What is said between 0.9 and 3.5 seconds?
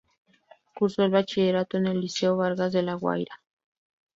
el bachillerato en el Liceo Vargas de La Guaira.